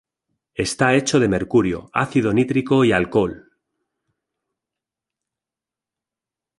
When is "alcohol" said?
2.91-3.51